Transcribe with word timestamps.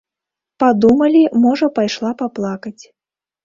Падумалі, 0.63 1.21
можа, 1.45 1.71
пайшла 1.77 2.17
паплакаць. 2.25 2.79